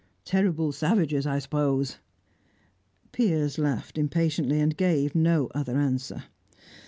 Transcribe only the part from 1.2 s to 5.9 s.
I suppose?" Piers laughed impatiently, and gave no other